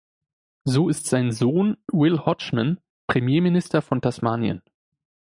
[0.63, 4.63] So ist sein Sohn Will Hodgman Premierminister von Tasmanien.